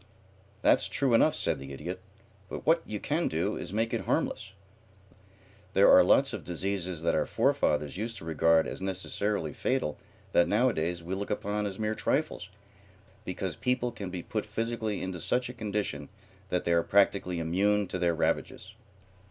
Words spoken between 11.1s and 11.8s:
look upon as